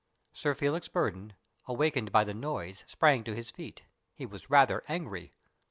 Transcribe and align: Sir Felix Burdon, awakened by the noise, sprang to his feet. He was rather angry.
Sir 0.33 0.55
Felix 0.55 0.87
Burdon, 0.87 1.33
awakened 1.67 2.11
by 2.11 2.23
the 2.23 2.33
noise, 2.33 2.85
sprang 2.87 3.23
to 3.23 3.35
his 3.35 3.51
feet. 3.51 3.83
He 4.15 4.25
was 4.25 4.49
rather 4.49 4.83
angry. 4.87 5.31